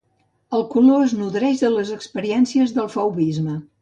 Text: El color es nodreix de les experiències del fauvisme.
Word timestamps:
El 0.59 0.63
color 0.71 1.03
es 1.09 1.13
nodreix 1.19 1.61
de 1.65 1.71
les 1.73 1.91
experiències 1.99 2.75
del 2.79 2.91
fauvisme. 2.95 3.59